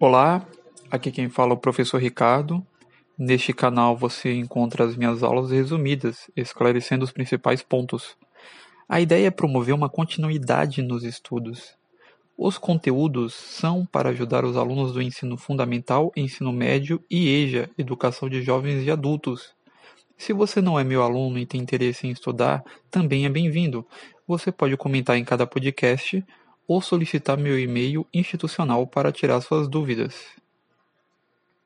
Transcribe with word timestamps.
Olá, 0.00 0.46
aqui 0.88 1.10
quem 1.10 1.28
fala 1.28 1.50
é 1.50 1.54
o 1.54 1.56
professor 1.56 2.00
Ricardo. 2.00 2.64
Neste 3.18 3.52
canal 3.52 3.96
você 3.96 4.32
encontra 4.32 4.84
as 4.84 4.94
minhas 4.94 5.24
aulas 5.24 5.50
resumidas, 5.50 6.30
esclarecendo 6.36 7.04
os 7.04 7.10
principais 7.10 7.64
pontos. 7.64 8.16
A 8.88 9.00
ideia 9.00 9.26
é 9.26 9.30
promover 9.32 9.74
uma 9.74 9.88
continuidade 9.88 10.82
nos 10.82 11.02
estudos. 11.02 11.76
Os 12.36 12.56
conteúdos 12.56 13.34
são 13.34 13.84
para 13.84 14.10
ajudar 14.10 14.44
os 14.44 14.56
alunos 14.56 14.92
do 14.92 15.02
ensino 15.02 15.36
fundamental, 15.36 16.12
ensino 16.16 16.52
médio 16.52 17.02
e 17.10 17.28
EJA, 17.28 17.68
Educação 17.76 18.28
de 18.28 18.40
Jovens 18.40 18.86
e 18.86 18.92
Adultos. 18.92 19.52
Se 20.16 20.32
você 20.32 20.60
não 20.60 20.78
é 20.78 20.84
meu 20.84 21.02
aluno 21.02 21.40
e 21.40 21.44
tem 21.44 21.60
interesse 21.60 22.06
em 22.06 22.10
estudar, 22.10 22.62
também 22.88 23.26
é 23.26 23.28
bem-vindo. 23.28 23.84
Você 24.28 24.52
pode 24.52 24.76
comentar 24.76 25.18
em 25.18 25.24
cada 25.24 25.44
podcast 25.44 26.24
ou 26.68 26.82
solicitar 26.82 27.38
meu 27.38 27.58
e-mail 27.58 28.06
institucional 28.14 28.86
para 28.86 29.10
tirar 29.12 29.40
suas 29.40 29.68
dúvidas. 29.68 30.14